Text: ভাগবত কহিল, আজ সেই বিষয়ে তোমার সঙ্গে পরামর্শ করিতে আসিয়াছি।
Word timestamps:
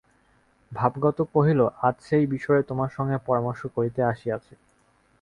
ভাগবত 0.71 1.17
কহিল, 1.33 1.59
আজ 1.81 1.95
সেই 1.99 2.25
বিষয়ে 2.27 2.61
তোমার 2.63 2.89
সঙ্গে 2.89 3.17
পরামর্শ 3.27 3.61
করিতে 3.75 4.01
আসিয়াছি। 4.03 4.53